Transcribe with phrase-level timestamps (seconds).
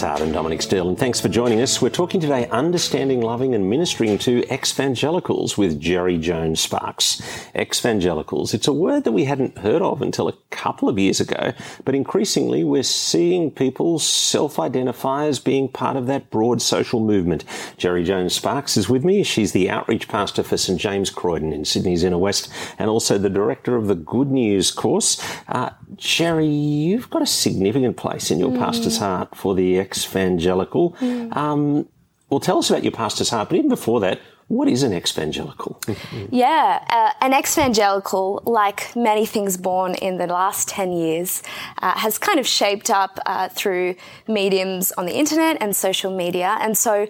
[0.00, 1.82] Heart and Dominic Steele, and thanks for joining us.
[1.82, 7.20] We're talking today understanding, loving, and ministering to exvangelicals with Jeri Jones Sparks.
[7.54, 11.52] Exvangelicals, it's a word that we hadn't heard of until a couple of years ago,
[11.84, 17.44] but increasingly we're seeing people self identify as being part of that broad social movement.
[17.76, 19.22] Jeri Jones Sparks is with me.
[19.22, 22.48] She's the outreach pastor for St James Croydon in Sydney's Inner West,
[22.78, 25.22] and also the director of the Good News course.
[25.48, 28.58] Uh, Jeri, you've got a significant place in your mm.
[28.58, 30.92] pastor's heart for the ex-evangelical.
[30.92, 31.36] Mm.
[31.36, 31.88] Um,
[32.30, 35.80] well, tell us about your pastor's heart, but even before that, what is an ex-evangelical?
[36.30, 41.42] yeah, uh, an ex-evangelical, like many things born in the last 10 years,
[41.80, 43.94] uh, has kind of shaped up uh, through
[44.28, 46.58] mediums on the internet and social media.
[46.60, 47.06] And so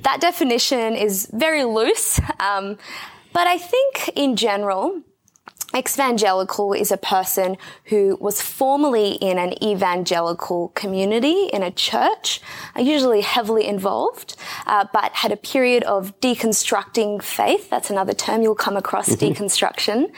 [0.00, 2.20] that definition is very loose.
[2.38, 2.78] Um,
[3.32, 5.02] but I think in general,
[5.76, 12.40] Ex-evangelical is a person who was formerly in an evangelical community in a church,
[12.74, 14.36] uh, usually heavily involved,
[14.66, 17.68] uh, but had a period of deconstructing faith.
[17.68, 19.26] That's another term you'll come across, mm-hmm.
[19.26, 20.10] deconstruction,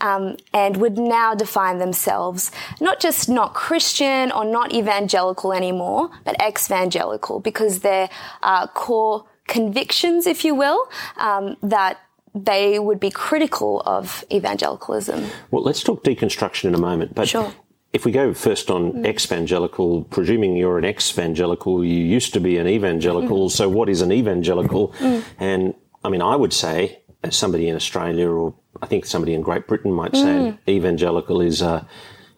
[0.00, 2.50] um, and would now define themselves
[2.80, 8.08] not just not Christian or not evangelical anymore, but ex-evangelical because their
[8.42, 11.98] uh, core convictions, if you will, um, that
[12.34, 15.26] they would be critical of evangelicalism.
[15.50, 17.14] Well, let's talk deconstruction in a moment.
[17.14, 17.52] But sure.
[17.92, 19.06] if we go first on mm.
[19.06, 23.48] ex-evangelical, presuming you're an ex-evangelical, you used to be an evangelical.
[23.48, 23.50] Mm.
[23.50, 24.88] So what is an evangelical?
[24.98, 25.24] Mm.
[25.38, 29.42] And I mean, I would say, as somebody in Australia, or I think somebody in
[29.42, 30.58] Great Britain might say, mm.
[30.66, 31.84] evangelical is uh,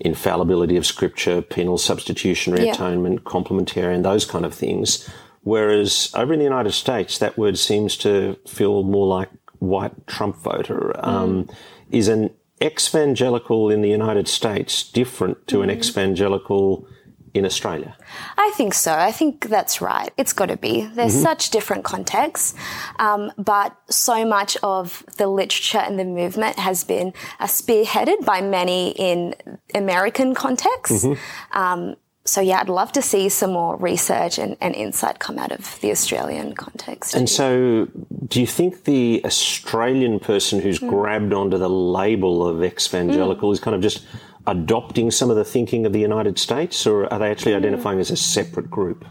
[0.01, 2.73] infallibility of Scripture, penal substitutionary yeah.
[2.73, 5.09] atonement, complementarian, those kind of things.
[5.43, 9.29] Whereas over in the United States, that word seems to feel more like
[9.69, 10.93] white Trump voter.
[11.05, 11.55] Um, mm.
[11.91, 15.65] Is an ex-evangelical in the United States different to mm.
[15.65, 16.87] an ex-evangelical
[17.35, 17.97] in Australia?
[18.39, 18.95] I think so.
[18.95, 20.11] I think that's right.
[20.17, 20.83] It's got to be.
[20.87, 21.23] There's mm-hmm.
[21.23, 22.55] such different contexts,
[23.01, 28.41] um, but so much of the literature and the movement has been uh, spearheaded by
[28.41, 29.35] many in
[29.75, 31.05] American contexts.
[31.05, 31.59] Mm-hmm.
[31.59, 31.97] Um,
[32.27, 35.79] so yeah, I'd love to see some more research and, and, insight come out of
[35.81, 37.15] the Australian context.
[37.15, 37.87] And so,
[38.27, 40.89] do you think the Australian person who's mm.
[40.89, 43.53] grabbed onto the label of ex-evangelical mm.
[43.53, 44.07] is kind of just
[44.47, 47.59] adopting some of the thinking of the United States, or are they actually hmm.
[47.59, 48.03] identifying mm.
[48.03, 49.05] as a separate group?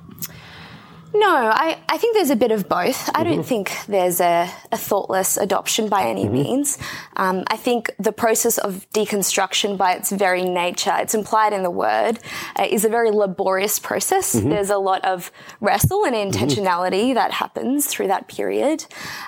[1.15, 3.09] No, I, I think there's a bit of both.
[3.09, 3.23] I mm-hmm.
[3.23, 6.33] don't think there's a, a, thoughtless adoption by any mm-hmm.
[6.33, 6.79] means.
[7.15, 11.69] Um, I think the process of deconstruction, by its very nature, it's implied in the
[11.69, 12.17] word,
[12.57, 14.35] uh, is a very laborious process.
[14.35, 14.49] Mm-hmm.
[14.49, 15.31] There's a lot of
[15.61, 16.43] wrestle and mm-hmm.
[16.43, 18.85] intentionality that happens through that period.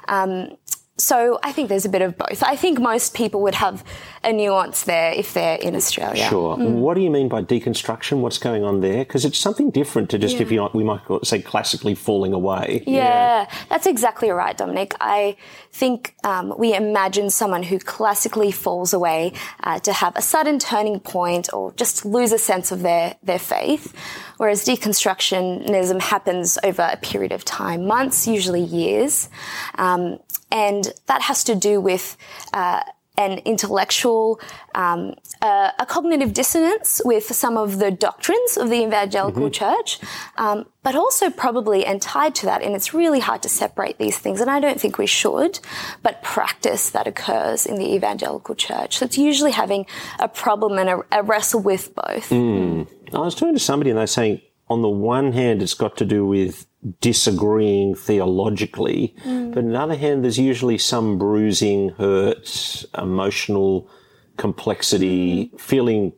[0.07, 0.57] Um,
[0.97, 2.41] so I think there's a bit of both.
[2.41, 3.83] I think most people would have
[4.25, 6.27] a nuance there if they're in Australia.
[6.27, 6.57] Sure.
[6.57, 6.71] Mm.
[6.73, 8.19] What do you mean by deconstruction?
[8.19, 8.99] What's going on there?
[8.99, 10.41] Because it's something different to just, yeah.
[10.41, 12.83] if you we might say, classically falling away.
[12.87, 13.49] Yeah, yeah.
[13.69, 14.95] that's exactly right, Dominic.
[14.99, 15.37] I
[15.71, 20.99] think um, we imagine someone who classically falls away uh, to have a sudden turning
[20.99, 23.93] point or just lose a sense of their, their faith.
[24.37, 29.29] Whereas deconstructionism happens over a period of time, months, usually years.
[29.75, 30.19] Um,
[30.51, 32.17] and that has to do with
[32.53, 32.81] uh,
[33.17, 34.39] an intellectual,
[34.73, 39.51] um, uh, a cognitive dissonance with some of the doctrines of the evangelical mm-hmm.
[39.51, 39.99] church,
[40.37, 44.17] um, but also probably and tied to that, and it's really hard to separate these
[44.17, 45.59] things, and I don't think we should,
[46.03, 48.97] but practice that occurs in the evangelical church.
[48.97, 49.85] So it's usually having
[50.19, 52.29] a problem and a, a wrestle with both.
[52.29, 52.87] Mm.
[53.13, 56.05] I was talking to somebody and they're saying, on the one hand, it's got to
[56.05, 56.65] do with
[57.01, 59.53] disagreeing theologically, mm.
[59.53, 63.89] but on the other hand, there's usually some bruising, hurt, emotional
[64.37, 66.13] complexity, feeling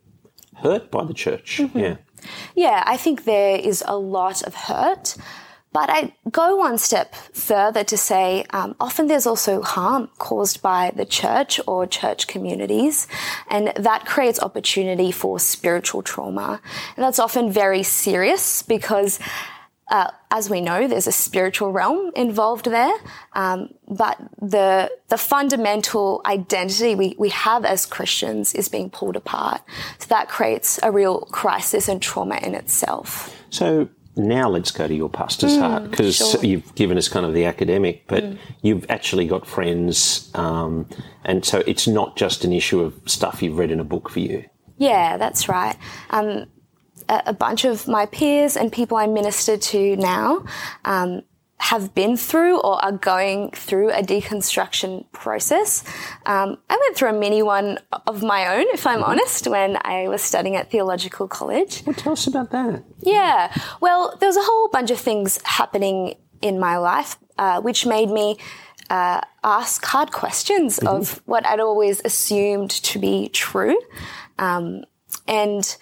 [0.56, 1.60] hurt by the church.
[1.62, 1.80] Mm-hmm.
[1.80, 1.96] Yeah.
[2.56, 5.16] Yeah, I think there is a lot of hurt.
[5.78, 10.92] But I go one step further to say um, often there's also harm caused by
[10.96, 13.08] the church or church communities,
[13.48, 16.60] and that creates opportunity for spiritual trauma.
[16.96, 19.20] And that's often very serious because
[19.90, 22.98] uh, as we know, there's a spiritual realm involved there,
[23.34, 29.62] um, but the the fundamental identity we, we have as Christians is being pulled apart.
[30.00, 33.32] So that creates a real crisis and trauma in itself.
[33.52, 36.44] So now let's go to your pastor's mm, heart because sure.
[36.44, 38.38] you've given us kind of the academic, but mm.
[38.62, 40.88] you've actually got friends, um,
[41.24, 44.20] and so it's not just an issue of stuff you've read in a book for
[44.20, 44.44] you.
[44.78, 45.76] Yeah, that's right.
[46.10, 46.46] Um,
[47.10, 50.44] a, bunch of my peers and people I minister to now
[50.86, 51.22] um,
[51.60, 55.84] have been through or are going through a deconstruction process.
[56.26, 59.12] Um, I went through a mini one of my own, if I'm mm-hmm.
[59.12, 61.84] honest, when I was studying at theological college.
[61.86, 62.84] Well, tell us about that.
[63.00, 63.52] Yeah.
[63.82, 68.10] Well, there was a whole bunch of things happening in my life, uh, which made
[68.10, 68.38] me
[68.90, 70.88] uh, ask hard questions mm-hmm.
[70.88, 73.80] of what I'd always assumed to be true.
[74.38, 74.84] Um,
[75.28, 75.76] and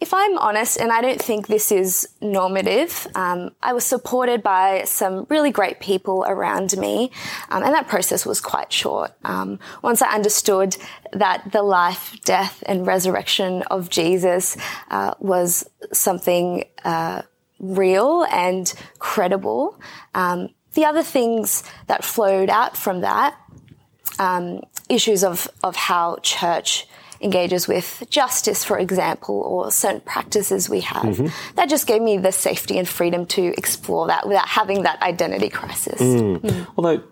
[0.00, 4.84] if I'm honest, and I don't think this is normative, um, I was supported by
[4.84, 7.10] some really great people around me,
[7.50, 9.10] um, and that process was quite short.
[9.24, 10.76] Um, once I understood
[11.12, 14.56] that the life, death, and resurrection of Jesus
[14.88, 17.22] uh, was something uh,
[17.58, 19.80] real and credible,
[20.14, 23.36] um, the other things that flowed out from that,
[24.20, 26.86] um, issues of of how church
[27.20, 31.02] engages with justice, for example, or certain practices we have.
[31.02, 31.54] Mm-hmm.
[31.56, 35.48] That just gave me the safety and freedom to explore that without having that identity
[35.48, 36.00] crisis.
[36.00, 36.40] Mm.
[36.40, 36.66] Mm.
[36.76, 37.02] Although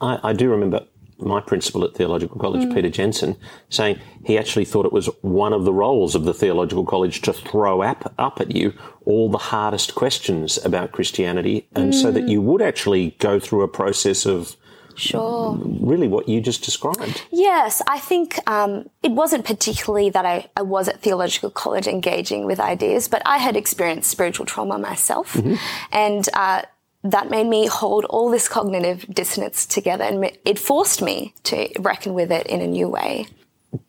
[0.00, 0.86] I, I, do remember
[1.18, 2.74] my principal at Theological College, mm.
[2.74, 3.36] Peter Jensen,
[3.70, 7.32] saying he actually thought it was one of the roles of the Theological College to
[7.32, 8.74] throw up, up at you
[9.04, 12.28] all the hardest questions about Christianity, and so that mm.
[12.28, 14.56] you would actually go through a process of
[14.96, 15.58] Sure.
[15.80, 17.22] Really, what you just described.
[17.30, 22.46] Yes, I think um, it wasn't particularly that I, I, was at theological college engaging
[22.46, 25.54] with ideas, but I had experienced spiritual trauma myself, mm-hmm.
[25.92, 26.62] and uh,
[27.04, 32.14] that made me hold all this cognitive dissonance together, and it forced me to reckon
[32.14, 33.26] with it in a new way.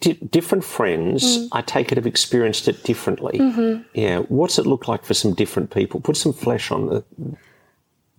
[0.01, 1.47] D- different friends, mm.
[1.51, 3.39] I take it, have experienced it differently.
[3.39, 3.83] Mm-hmm.
[3.93, 6.01] Yeah, what's it look like for some different people?
[6.01, 7.03] Put some flesh on the.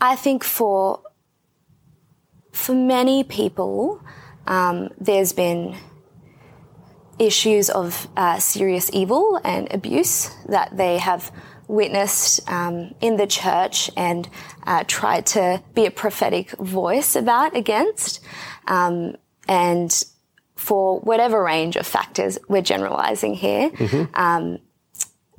[0.00, 1.02] I think for
[2.58, 4.02] for many people,
[4.46, 5.76] um, there's been
[7.18, 11.30] issues of uh, serious evil and abuse that they have
[11.68, 14.28] witnessed um, in the church and
[14.66, 18.20] uh, tried to be a prophetic voice about against.
[18.66, 19.16] Um,
[19.46, 20.04] and
[20.56, 24.14] for whatever range of factors we're generalizing here, mm-hmm.
[24.14, 24.58] um,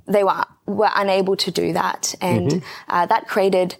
[0.07, 2.15] they were, were unable to do that.
[2.21, 2.65] And mm-hmm.
[2.87, 3.75] uh, that created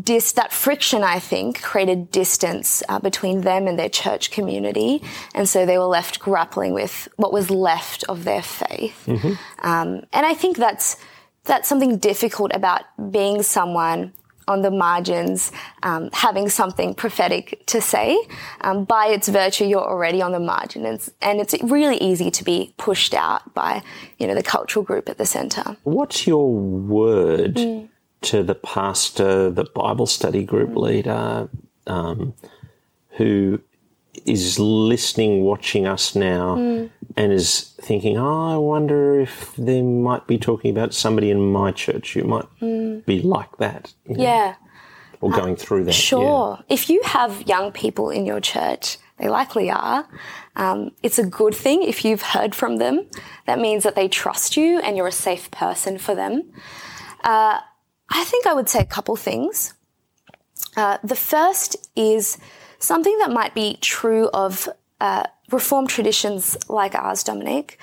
[0.00, 5.02] dis- that friction, I think, created distance uh, between them and their church community.
[5.34, 9.04] And so they were left grappling with what was left of their faith.
[9.06, 9.32] Mm-hmm.
[9.66, 10.96] Um, and I think that's,
[11.44, 14.12] that's something difficult about being someone
[14.48, 15.52] on the margins,
[15.82, 18.18] um, having something prophetic to say.
[18.60, 22.74] Um, by its virtue, you're already on the margins, and it's really easy to be
[22.76, 23.82] pushed out by,
[24.18, 25.76] you know, the cultural group at the centre.
[25.84, 27.88] What's your word mm
[28.22, 31.48] to the pastor, the Bible study group leader,
[31.86, 32.34] um,
[33.10, 33.60] who
[34.26, 36.90] is listening, watching us now, mm.
[37.16, 41.72] and is thinking, "Oh, I wonder if they might be talking about somebody in my
[41.72, 43.04] church who might mm.
[43.04, 44.54] be like that." You know, yeah,
[45.20, 45.94] or going uh, through that.
[45.94, 46.58] Sure.
[46.58, 46.74] Yeah.
[46.74, 50.06] If you have young people in your church, they likely are.
[50.56, 53.06] Um, it's a good thing if you've heard from them.
[53.46, 56.52] That means that they trust you and you're a safe person for them.
[57.24, 57.60] Uh,
[58.14, 59.72] I think I would say a couple things.
[60.76, 62.38] Uh, the first is
[62.78, 64.68] something that might be true of
[65.00, 67.78] uh, Reformed traditions like ours, Dominic.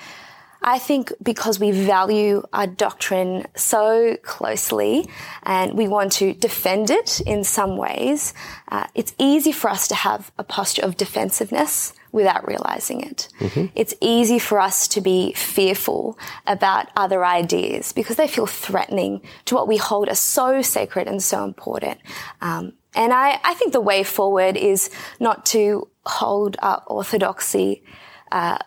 [0.62, 5.08] I think because we value our doctrine so closely
[5.42, 8.34] and we want to defend it in some ways,
[8.70, 13.28] uh, it's easy for us to have a posture of defensiveness without realizing it.
[13.38, 13.66] Mm-hmm.
[13.74, 19.54] It's easy for us to be fearful about other ideas because they feel threatening to
[19.54, 22.00] what we hold as so sacred and so important.
[22.40, 24.90] Um, and I, I, think the way forward is
[25.20, 27.84] not to hold our orthodoxy
[28.32, 28.58] uh,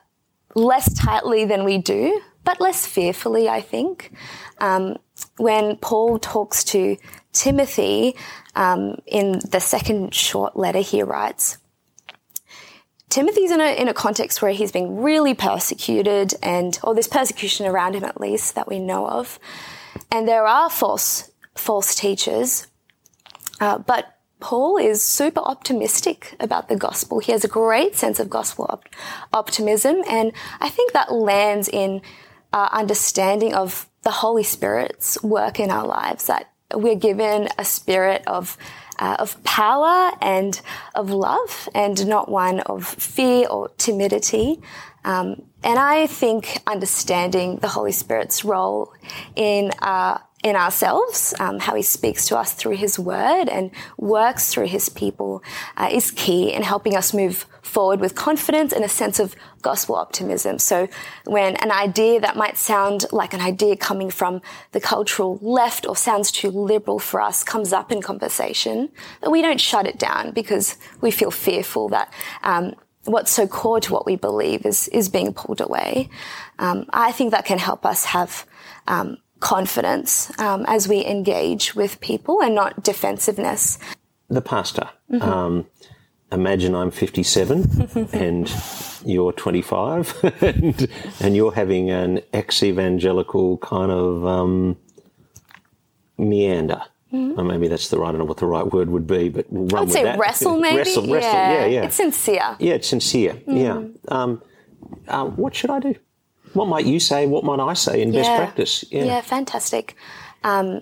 [0.55, 4.13] less tightly than we do, but less fearfully, I think.
[4.59, 4.97] Um,
[5.37, 6.97] when Paul talks to
[7.33, 8.15] Timothy
[8.55, 11.57] um, in the second short letter, he writes,
[13.13, 17.67] Timothy's in a, in a context where he's being really persecuted and, or there's persecution
[17.67, 19.37] around him at least that we know of.
[20.11, 22.65] And there are false, false teachers.
[23.59, 27.19] Uh, but Paul is super optimistic about the gospel.
[27.19, 28.89] He has a great sense of gospel op-
[29.31, 30.01] optimism.
[30.09, 32.01] And I think that lands in
[32.51, 38.23] our understanding of the Holy Spirit's work in our lives, that we're given a spirit
[38.25, 38.57] of
[38.99, 40.61] uh, of power and
[40.95, 44.61] of love and not one of fear or timidity.
[45.05, 48.93] Um, and I think understanding the Holy Spirit's role
[49.35, 54.53] in our in ourselves, um, how he speaks to us through his word and works
[54.53, 55.41] through his people
[55.77, 59.95] uh, is key in helping us move forward with confidence and a sense of gospel
[59.95, 60.59] optimism.
[60.59, 60.89] So
[61.25, 64.41] when an idea that might sound like an idea coming from
[64.73, 68.89] the cultural left or sounds too liberal for us comes up in conversation,
[69.21, 73.79] that we don't shut it down because we feel fearful that um, what's so core
[73.79, 76.09] to what we believe is is being pulled away.
[76.59, 78.45] Um, I think that can help us have
[78.87, 83.77] um, confidence um, as we engage with people and not defensiveness.
[84.29, 84.89] The pastor.
[85.11, 85.21] Mm-hmm.
[85.21, 85.65] Um,
[86.31, 88.49] imagine I'm 57 and
[89.05, 90.87] you're 25 and,
[91.19, 94.77] and, you're having an ex evangelical kind of um,
[96.17, 96.81] meander.
[97.11, 97.37] Mm-hmm.
[97.37, 98.07] Or maybe that's the right.
[98.07, 100.17] I don't know what the right word would be, but run I'd say that.
[100.17, 100.77] wrestle, maybe.
[100.77, 101.31] Wrestle, wrestle.
[101.31, 101.65] Yeah, yeah.
[101.65, 101.83] yeah.
[101.83, 102.55] It's sincere.
[102.59, 103.33] Yeah, it's sincere.
[103.33, 103.57] Mm-hmm.
[103.57, 103.83] Yeah.
[104.07, 104.41] Um,
[105.09, 105.95] uh, what should I do?
[106.53, 107.25] What might you say?
[107.25, 108.21] What might I say in yeah.
[108.21, 108.85] best practice?
[108.91, 109.95] Yeah, yeah fantastic.
[110.43, 110.81] Um,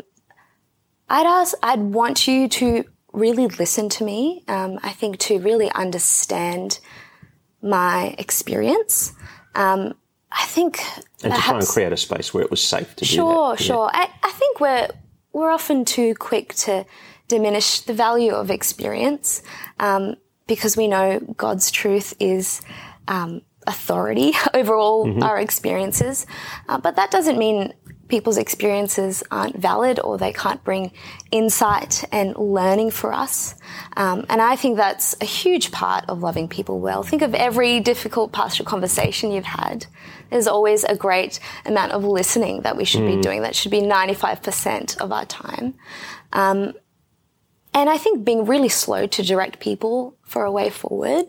[1.10, 4.44] I'd ask, I'd want you to really listen to me.
[4.48, 6.80] Um, I think to really understand
[7.62, 9.14] my experience.
[9.56, 9.94] Um,
[10.32, 10.80] I think
[11.24, 13.58] and perhaps, to try and create a space where it was safe to sure, do
[13.58, 13.64] that.
[13.64, 13.90] Sure, sure.
[13.94, 14.88] I, I think we're
[15.34, 16.86] we're often too quick to
[17.28, 19.42] diminish the value of experience
[19.80, 20.16] um,
[20.48, 22.62] because we know God's truth is
[23.08, 25.24] um, authority over all mm-hmm.
[25.24, 26.26] our experiences.
[26.68, 27.74] Uh, but that doesn't mean
[28.12, 30.92] people's experiences aren't valid or they can't bring
[31.32, 33.56] insight and learning for us.
[33.96, 37.04] Um, and I think that's a huge part of loving people well.
[37.04, 39.86] Think of every difficult pastoral conversation you've had.
[40.30, 43.16] There's always a great amount of listening that we should mm.
[43.16, 43.44] be doing.
[43.44, 45.76] That should be 95% of our time.
[46.34, 46.74] Um,
[47.74, 51.28] and I think being really slow to direct people for a way forward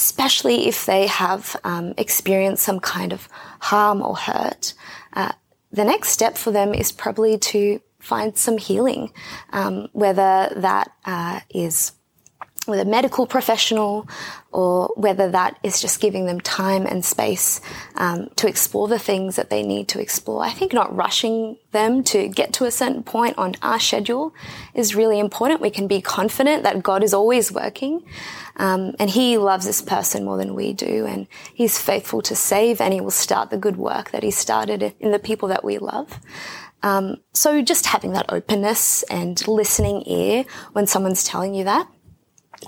[0.00, 3.28] especially if they have um, experienced some kind of
[3.60, 4.74] harm or hurt.
[5.12, 5.32] Uh,
[5.70, 9.12] the next step for them is probably to find some healing,
[9.52, 11.92] um, whether that uh, is
[12.70, 14.08] with a medical professional
[14.52, 17.60] or whether that is just giving them time and space
[17.94, 20.42] um, to explore the things that they need to explore.
[20.42, 24.34] I think not rushing them to get to a certain point on our schedule
[24.74, 25.60] is really important.
[25.60, 28.02] We can be confident that God is always working
[28.56, 32.80] um, and He loves this person more than we do and He's faithful to save
[32.80, 35.78] and He will start the good work that He started in the people that we
[35.78, 36.18] love.
[36.82, 41.86] Um, so just having that openness and listening ear when someone's telling you that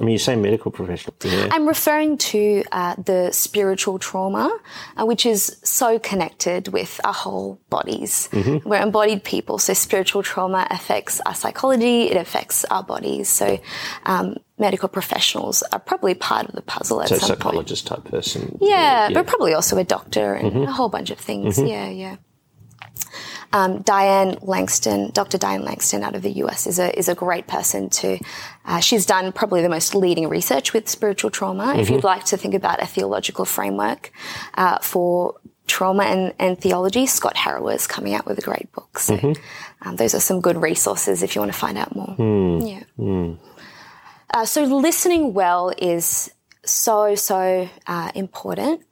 [0.00, 1.14] I mean, you say medical professional.
[1.22, 1.48] Yeah.
[1.50, 4.58] I'm referring to uh, the spiritual trauma,
[4.96, 8.28] uh, which is so connected with our whole bodies.
[8.32, 8.68] Mm-hmm.
[8.68, 13.28] We're embodied people, so spiritual trauma affects our psychology, it affects our bodies.
[13.28, 13.60] So,
[14.06, 18.04] um, medical professionals are probably part of the puzzle at so some psychologist point.
[18.04, 18.58] type person.
[18.60, 20.62] Yeah, yeah, but probably also a doctor and mm-hmm.
[20.62, 21.58] a whole bunch of things.
[21.58, 21.66] Mm-hmm.
[21.66, 22.16] Yeah, yeah.
[23.52, 25.38] Um, Diane Langberg, Dr.
[25.38, 28.18] Diane Langberg out of the US is a, is a great person to,
[28.64, 31.64] uh, she's done probably the most leading research with spiritual trauma.
[31.64, 31.80] Mm-hmm.
[31.80, 34.12] If you'd like to think about a theological framework,
[34.54, 38.98] uh, for trauma and, and, theology, Scott Harrower is coming out with a great book.
[38.98, 39.88] So, mm-hmm.
[39.88, 42.16] um, those are some good resources if you want to find out more.
[42.16, 42.68] Mm.
[42.68, 42.82] Yeah.
[42.98, 43.38] Mm.
[44.32, 46.32] Uh, so listening well is
[46.64, 48.82] so, so, uh, important.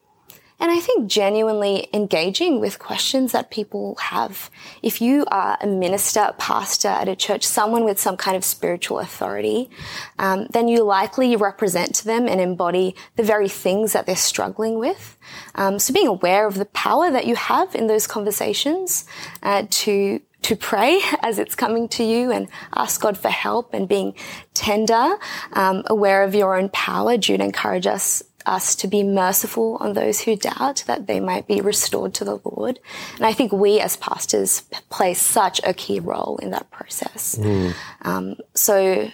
[0.61, 4.51] And I think genuinely engaging with questions that people have.
[4.83, 8.45] If you are a minister, a pastor at a church, someone with some kind of
[8.45, 9.71] spiritual authority,
[10.19, 14.79] um, then you likely represent to them and embody the very things that they're struggling
[14.79, 15.17] with.
[15.55, 19.07] Um, so being aware of the power that you have in those conversations
[19.43, 23.89] uh, to to pray as it's coming to you and ask God for help and
[23.89, 24.15] being
[24.55, 25.17] tender,
[25.53, 27.17] um, aware of your own power.
[27.17, 31.61] Jude encourage us us to be merciful on those who doubt that they might be
[31.61, 32.79] restored to the Lord.
[33.17, 37.37] And I think we as pastors play such a key role in that process.
[37.37, 37.75] Mm.
[38.03, 39.11] Um, so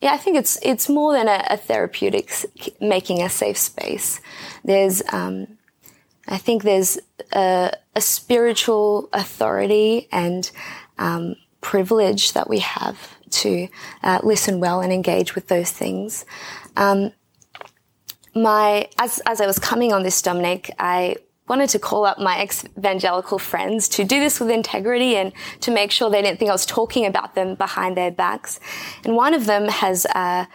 [0.00, 2.32] yeah, I think it's it's more than a, a therapeutic
[2.80, 4.20] making a safe space.
[4.64, 5.58] There's um,
[6.26, 6.98] I think there's
[7.32, 10.50] a, a spiritual authority and
[10.98, 13.68] um, privilege that we have to
[14.02, 16.26] uh, listen well and engage with those things.
[16.76, 17.12] Um,
[18.34, 21.16] my as as I was coming on this, Dominic, I
[21.48, 25.90] wanted to call up my ex-evangelical friends to do this with integrity and to make
[25.90, 28.60] sure they didn't think I was talking about them behind their backs.
[29.04, 30.46] And one of them has uh,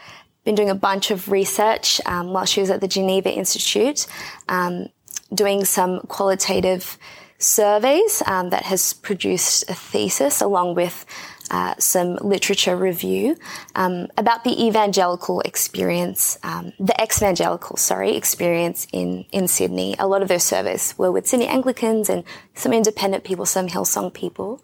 [0.44, 4.08] been doing a bunch of research um, while she was at the Geneva Institute,
[4.48, 4.88] um,
[5.34, 6.98] doing some qualitative
[7.38, 11.06] surveys um, that has produced a thesis along with
[11.52, 13.38] uh, some literature review
[13.76, 19.96] um, about the evangelical experience, um, the ex-evangelical, sorry, experience in, in Sydney.
[20.00, 22.24] A lot of those surveys were with Sydney Anglicans and
[22.54, 24.64] some independent people, some Hillsong people.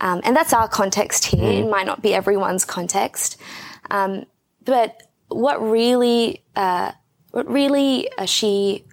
[0.00, 1.42] Um, and that's our context here.
[1.42, 1.66] Mm.
[1.66, 3.36] It might not be everyone's context.
[3.90, 4.24] Um,
[4.64, 6.92] but what really, uh,
[7.30, 8.84] what really uh, she,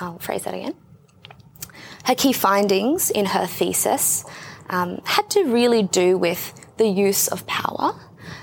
[0.00, 0.74] I'll phrase that again.
[2.04, 4.24] Her key findings in her thesis
[4.68, 7.94] um, had to really do with the use of power,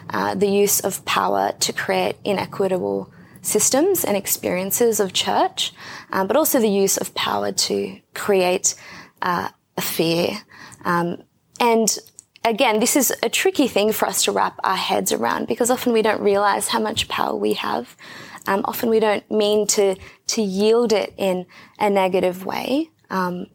[0.10, 3.12] uh, the use of power to create inequitable
[3.42, 5.74] systems and experiences of church,
[6.12, 8.76] um, but also the use of power to create
[9.22, 10.30] uh, a fear.
[10.86, 11.24] Um,
[11.60, 11.98] and
[12.44, 15.94] again, this is a tricky thing for us to wrap our heads around because often
[15.94, 17.96] we don't realize how much power we have.
[18.48, 19.96] Um, often we don't mean to
[20.28, 21.46] to yield it in
[21.80, 22.90] a negative way.
[23.10, 23.48] Um,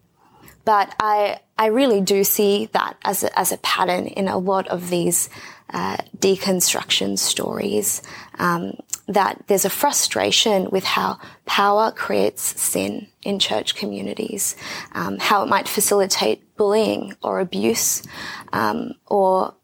[0.68, 4.68] but I I really do see that as a, as a pattern in a lot
[4.68, 5.30] of these
[5.72, 8.02] uh, deconstruction stories.
[8.38, 8.74] Um,
[9.06, 14.56] that there's a frustration with how power creates sin in church communities,
[14.92, 18.02] um, how it might facilitate bullying or abuse
[18.52, 19.54] um, or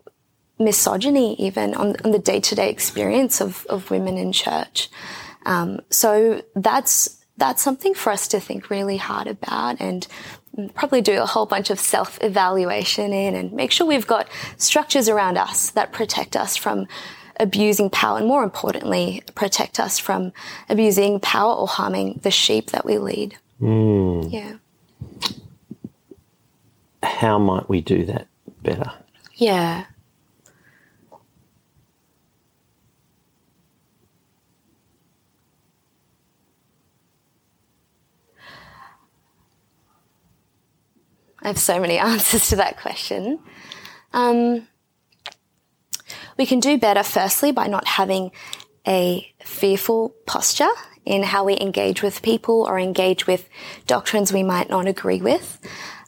[0.58, 4.88] misogyny even on, on the day-to-day experience of, of women in church.
[5.44, 10.06] Um, so that's that's something for us to think really hard about and
[10.74, 15.36] probably do a whole bunch of self-evaluation in and make sure we've got structures around
[15.36, 16.86] us that protect us from
[17.40, 20.32] abusing power and more importantly, protect us from
[20.68, 23.36] abusing power or harming the sheep that we lead.
[23.60, 24.32] Mm.
[24.32, 24.56] Yeah.
[27.02, 28.28] How might we do that
[28.62, 28.92] better?
[29.34, 29.86] Yeah.
[41.44, 43.38] I have so many answers to that question.
[44.12, 44.66] Um,
[46.36, 48.32] we can do better, firstly, by not having
[48.86, 50.70] a fearful posture
[51.04, 53.48] in how we engage with people or engage with
[53.86, 55.60] doctrines we might not agree with.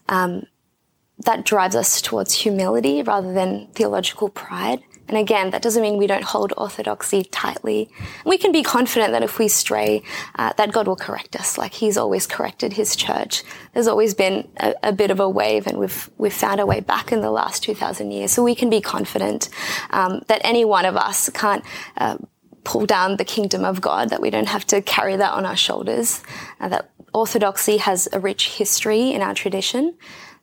[0.08, 0.44] Um,
[1.24, 4.82] that drives us towards humility rather than theological pride.
[5.08, 7.88] And again, that doesn't mean we don't hold orthodoxy tightly.
[8.24, 10.02] We can be confident that if we stray,
[10.34, 13.42] uh, that God will correct us, like He's always corrected His church.
[13.72, 16.80] There's always been a, a, bit of a wave, and we've we've found our way
[16.80, 18.32] back in the last two thousand years.
[18.32, 19.48] So we can be confident
[19.90, 21.64] um, that any one of us can't.
[21.96, 22.18] Uh,
[22.64, 25.54] pull down the kingdom of God, that we don't have to carry that on our
[25.54, 26.20] shoulders,
[26.58, 29.94] uh, that orthodoxy has a rich history in our tradition,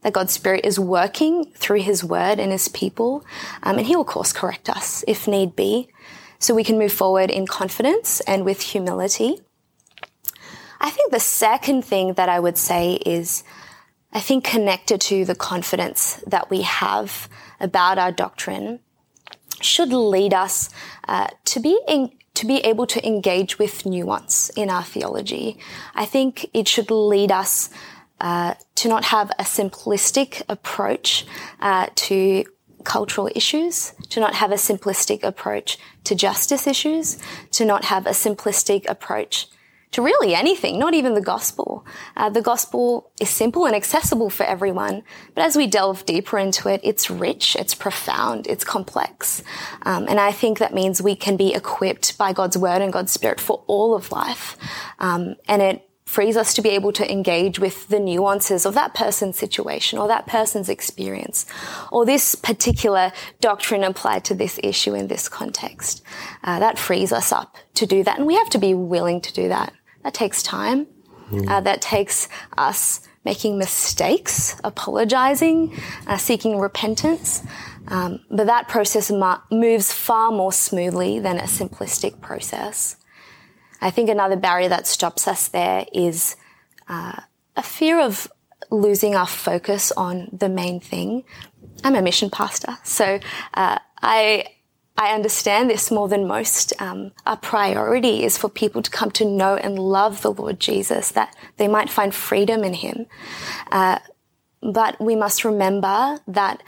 [0.04, 3.26] that God's Spirit is working through His Word and His people,
[3.64, 5.90] um, and He will of course correct us if need be,
[6.40, 9.40] so we can move forward in confidence and with humility.
[10.80, 13.44] I think the second thing that I would say is,
[14.12, 18.80] I think connected to the confidence that we have about our doctrine
[19.62, 20.70] should lead us
[21.08, 25.58] uh, to be in, to be able to engage with nuance in our theology.
[25.96, 27.70] I think it should lead us
[28.24, 31.26] uh, to not have a simplistic approach
[31.60, 32.46] uh, to
[32.86, 37.18] cultural issues, to not have a simplistic approach to justice issues,
[37.52, 39.48] to not have a simplistic approach
[39.92, 41.86] to really anything, not even the gospel.
[42.18, 45.04] Uh, the gospel is simple and accessible for everyone,
[45.36, 49.44] but as we delve deeper into it, it's rich, it's profound, it's complex.
[49.84, 53.12] Um, and I think that means we can be equipped by God's word and God's
[53.12, 54.58] spirit for all of life.
[54.98, 58.94] Um, and it frees us to be able to engage with the nuances of that
[58.94, 61.48] person's situation or that person's experience
[61.92, 66.04] or this particular doctrine applied to this issue in this context.
[66.44, 68.20] Uh, that frees us up to do that.
[68.20, 69.74] And we have to be willing to do that.
[70.04, 70.86] That takes time.
[71.32, 71.50] Mm.
[71.50, 77.42] Uh, that takes us making mistakes, apologizing, uh, seeking repentance.
[77.88, 79.12] Um, but that process
[79.50, 82.98] moves far more smoothly than a simplistic process.
[83.84, 86.38] I think another barrier that stops us there is
[86.88, 87.22] uh,
[87.58, 88.32] a fear of
[88.72, 91.26] losing our focus on the main thing.
[91.84, 93.20] I'm a mission pastor, so
[93.54, 94.46] uh, I
[94.98, 96.72] I understand this more than most.
[96.82, 101.12] Um, our priority is for people to come to know and love the Lord Jesus,
[101.12, 103.08] that they might find freedom in Him.
[103.70, 104.00] Uh,
[104.62, 106.64] but we must remember that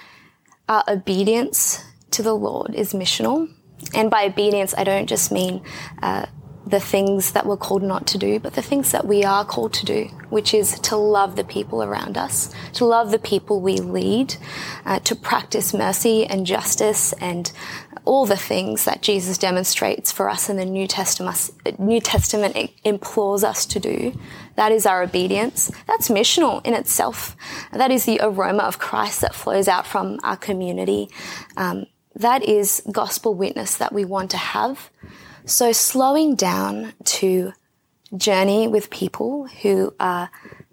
[0.67, 3.47] our obedience to the Lord is missional.
[3.93, 5.61] And by obedience, I don't just mean
[6.01, 6.25] uh,
[6.67, 9.73] the things that we're called not to do, but the things that we are called
[9.73, 13.77] to do, which is to love the people around us, to love the people we
[13.77, 14.35] lead,
[14.85, 17.51] uh, to practice mercy and justice and
[18.05, 23.43] all the things that Jesus demonstrates for us in the New Testament, New Testament implores
[23.43, 24.17] us to do.
[24.55, 25.71] That is our obedience.
[25.87, 27.35] That's missional in itself.
[27.73, 31.09] That is the aroma of Christ that flows out from our community.
[31.57, 34.89] Um, that is gospel witness that we want to have.
[35.45, 37.53] So slowing down to
[38.15, 40.29] journey with people who are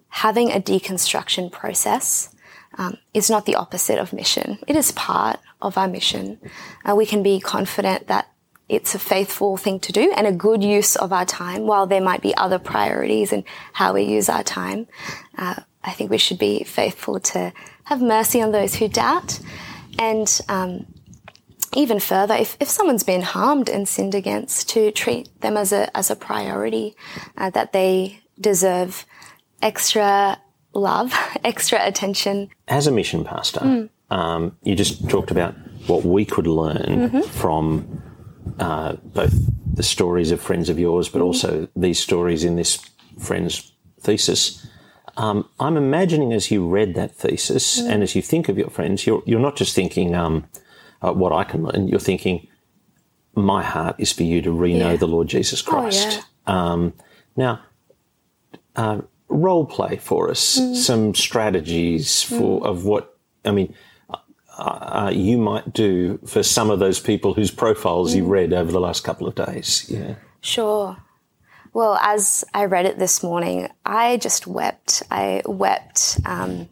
[0.09, 2.35] having a deconstruction process
[2.79, 4.59] um, is not the opposite of mission.
[4.67, 6.39] It is part of our mission.
[6.89, 8.29] Uh, we can be confident that
[8.69, 12.01] it's a faithful thing to do and a good use of our time while there
[12.01, 14.87] might be other priorities in how we use our time.
[15.37, 17.53] Uh, I think we should be faithful to
[17.85, 19.39] have mercy on those who doubt.
[19.99, 20.87] And um,
[21.75, 25.95] even further, if, if someone's been harmed and sinned against, to treat them as a,
[25.97, 26.95] as a priority,
[27.37, 29.07] uh, that they deserve
[29.61, 30.39] extra
[30.75, 32.51] love, extra attention.
[32.69, 33.89] As a mission pastor, mm.
[34.11, 35.55] um, you just talked about
[35.87, 37.21] what we could learn mm-hmm.
[37.23, 38.03] from
[38.59, 39.33] uh, both
[39.75, 41.25] the stories of friends of yours, but mm.
[41.25, 42.79] also these stories in this
[43.19, 44.67] friend's thesis.
[45.17, 47.89] Um, I'm imagining as you read that thesis mm.
[47.89, 50.47] and as you think of your friends, you're, you're not just thinking um,
[51.03, 52.47] uh, what I can learn, you're thinking,
[53.35, 54.97] my heart is for you to re know yeah.
[54.97, 56.21] the Lord Jesus Christ.
[56.47, 56.73] Oh, yeah.
[56.73, 56.93] um,
[57.37, 57.61] now,
[58.77, 60.77] uh, role play for us, mm.
[60.77, 62.67] some strategies for mm.
[62.67, 63.75] of what I mean.
[64.11, 64.19] Uh,
[64.59, 68.17] uh, you might do for some of those people whose profiles mm.
[68.17, 69.87] you read over the last couple of days.
[69.89, 70.17] Yeah.
[70.43, 70.99] Sure.
[71.73, 75.03] Well, as I read it this morning, I just wept.
[75.11, 76.69] I wept, um,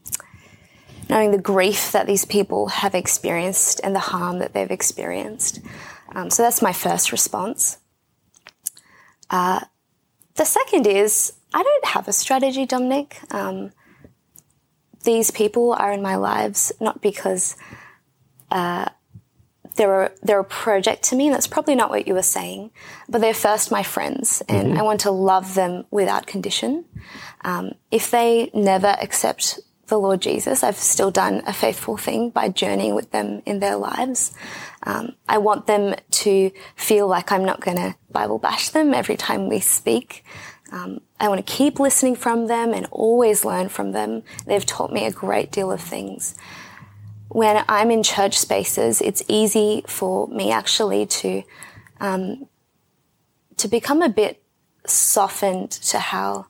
[1.11, 5.61] knowing the grief that these people have experienced and the harm that they've experienced.
[6.15, 7.79] Um, so that's my first response.
[9.29, 9.61] Uh,
[10.37, 13.21] the second is I don't have a strategy, Dominic.
[13.33, 13.73] Um,
[15.03, 17.57] these people are in my lives not because
[18.53, 18.89] uh,
[19.75, 21.27] they're a, they're a project to me.
[21.27, 22.71] And that's probably not what you were saying,
[23.09, 24.79] but they're first my friends, and mm-hmm.
[24.79, 26.85] I want to love them without condition.
[27.43, 29.59] Um, if they never accept
[29.91, 33.77] the Lord Jesus, I've still done a faithful thing by journeying with them in their
[33.77, 34.33] lives.
[34.85, 39.17] Um, I want them to feel like I'm not going to Bible bash them every
[39.17, 40.25] time we speak.
[40.73, 44.23] Um, I want to keep listening from them and always learn from them.
[44.47, 46.35] They've taught me a great deal of things.
[47.29, 51.43] When I'm in church spaces, it's easy for me actually to
[52.01, 52.49] um,
[53.57, 54.43] to become a bit
[54.87, 56.47] softened to how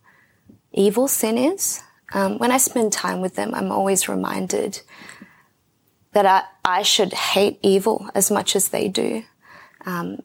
[0.73, 1.83] evil sin is.
[2.13, 4.81] Um, when I spend time with them, I'm always reminded
[6.13, 9.23] that I, I should hate evil as much as they do.
[9.87, 10.21] Um,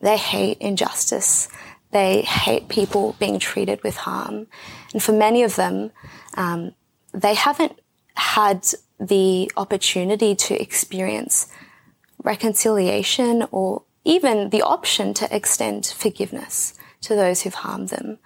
[0.00, 1.48] they hate injustice.
[1.92, 4.46] They hate people being treated with harm.
[4.92, 5.92] And for many of them,
[6.36, 6.74] um,
[7.12, 7.80] they haven't
[8.14, 8.66] had
[8.98, 11.48] the opportunity to experience
[12.22, 18.18] reconciliation or even the option to extend forgiveness to those who've harmed them.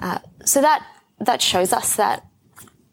[0.00, 0.86] Uh, so that
[1.18, 2.24] that shows us that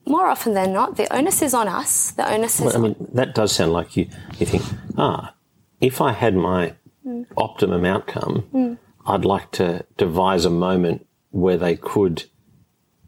[0.05, 2.11] more often than not, the onus is on us.
[2.11, 2.65] The onus is.
[2.65, 4.07] Well, I mean, that does sound like you.
[4.37, 4.63] You think,
[4.97, 5.33] ah,
[5.81, 7.25] if I had my mm.
[7.37, 8.77] optimum outcome, mm.
[9.05, 12.25] I'd like to devise a moment where they could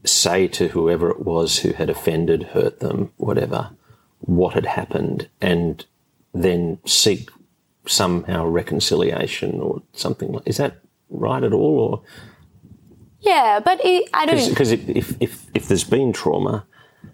[0.05, 3.71] say to whoever it was who had offended, hurt them, whatever,
[4.19, 5.85] what had happened, and
[6.33, 7.29] then seek
[7.85, 10.31] somehow reconciliation or something.
[10.31, 11.79] Like, Is that right at all?
[11.79, 12.01] Or
[13.19, 16.65] yeah, but it, I don't because if, if if there's been trauma,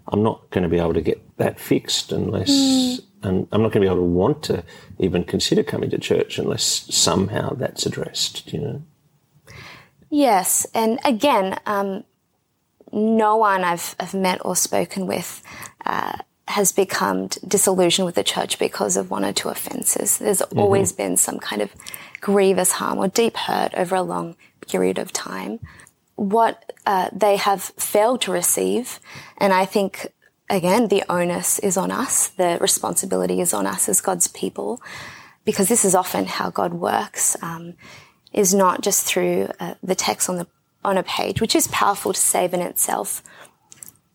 [0.08, 3.00] I'm not going to be able to get that fixed unless, mm.
[3.22, 4.64] and I'm not going to be able to want to
[4.98, 8.82] even consider coming to church unless somehow that's addressed, you know?
[10.10, 10.66] Yes.
[10.74, 12.04] And again, um,
[12.92, 15.42] no one I've, I've, met or spoken with
[15.84, 20.18] uh, has become disillusioned with the church because of one or two offences.
[20.18, 20.58] There's mm-hmm.
[20.58, 21.74] always been some kind of
[22.20, 24.36] grievous harm or deep hurt over a long
[24.68, 25.58] period of time
[26.16, 29.00] what uh, they have failed to receive.
[29.38, 30.12] And I think,
[30.48, 34.80] again, the onus is on us, the responsibility is on us as God's people,
[35.44, 37.74] because this is often how God works, um,
[38.32, 40.46] is not just through uh, the text on the
[40.84, 43.22] on a page, which is powerful to save in itself,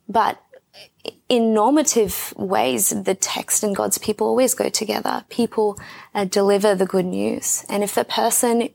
[0.07, 0.39] but
[1.27, 5.25] in normative ways, the text and God's people always go together.
[5.29, 5.79] People
[6.13, 7.65] uh, deliver the good news.
[7.69, 8.69] And if the person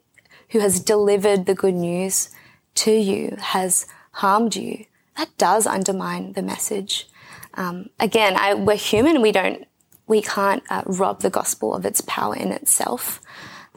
[0.50, 2.30] who has delivered the good news
[2.76, 7.08] to you has harmed you, that does undermine the message.
[7.54, 9.22] Um, again, I, we're human.
[9.22, 9.66] We don't,
[10.06, 13.20] we can't uh, rob the gospel of its power in itself.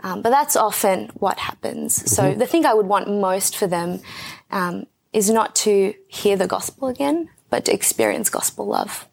[0.03, 1.97] Um, but that's often what happens.
[1.97, 2.07] Mm-hmm.
[2.07, 4.01] So the thing I would want most for them
[4.51, 9.07] um, is not to hear the gospel again, but to experience gospel love.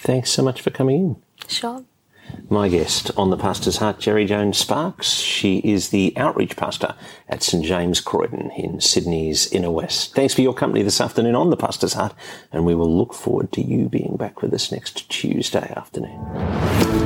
[0.00, 1.16] Thanks so much for coming in.
[1.48, 1.84] Sure.
[2.48, 5.14] My guest on the Pastor's Heart, Jeri Jones Sparks.
[5.14, 6.94] She is the outreach pastor
[7.28, 10.14] at St James Croydon in Sydney's inner west.
[10.14, 12.14] Thanks for your company this afternoon on the Pastor's Heart,
[12.52, 17.05] and we will look forward to you being back with us next Tuesday afternoon.